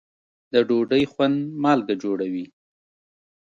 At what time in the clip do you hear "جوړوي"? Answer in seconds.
2.03-2.45